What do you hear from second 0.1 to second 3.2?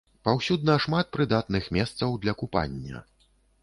Паўсюдна шмат прыдатных месцаў для купання.